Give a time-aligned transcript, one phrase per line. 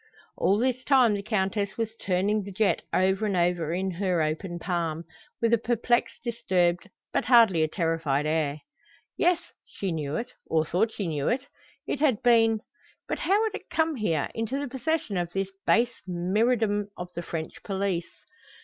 [0.35, 4.57] All this time the Countess was turning the jet over and over in her open
[4.57, 5.03] palm,
[5.39, 8.61] with a perplexed, disturbed, but hardly a terrified air.
[9.15, 11.45] Yes, she knew it, or thought she knew it.
[11.85, 12.61] It had been
[13.07, 17.21] But how had it come here, into the possession of this base myrmidon of the
[17.21, 18.23] French police?